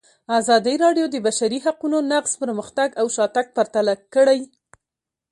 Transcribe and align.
ازادي 0.39 0.75
راډیو 0.83 1.05
د 1.09 1.11
د 1.19 1.23
بشري 1.25 1.59
حقونو 1.65 1.97
نقض 2.11 2.31
پرمختګ 2.41 2.89
او 2.99 3.05
شاتګ 3.15 3.45
پرتله 3.57 3.93
کړی. 4.13 4.39